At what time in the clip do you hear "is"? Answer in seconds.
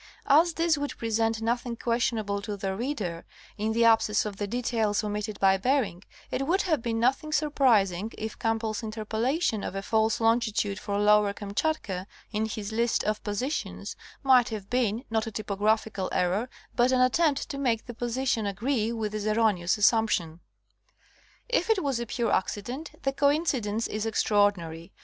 23.85-24.07